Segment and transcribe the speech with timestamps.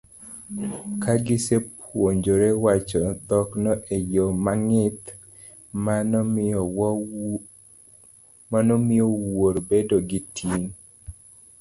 [1.01, 5.05] Ka gisepuonjore wacho dhokno e yo mong'ith,
[8.51, 10.69] mano miyo wuoro bedo gi ting'